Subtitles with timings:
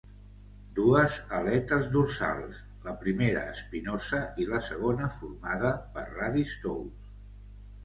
[0.77, 2.57] Dues aletes dorsals:
[2.87, 7.17] la primera espinosa i la segona formada per radis tous.